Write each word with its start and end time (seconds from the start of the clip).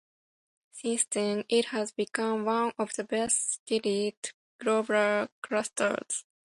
Since 0.71 1.05
then, 1.11 1.45
it 1.47 1.65
has 1.65 1.91
become 1.91 2.43
one 2.45 2.71
of 2.79 2.91
the 2.95 3.03
best-studied 3.03 4.15
globular 4.59 5.29
clusters. 5.43 6.25